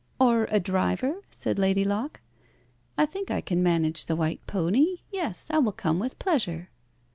"Or 0.19 0.45
a 0.49 0.59
driver?" 0.59 1.21
said 1.29 1.59
Lady 1.59 1.85
Locke. 1.85 2.21
"I 2.97 3.05
think 3.05 3.29
I 3.29 3.39
can 3.39 3.61
manage 3.61 4.07
the 4.07 4.15
white 4.15 4.41
pony. 4.47 5.01
Yes, 5.11 5.51
I 5.51 5.59
will 5.59 5.71
come 5.73 5.99
with 5.99 6.17
pleasure." 6.17 6.69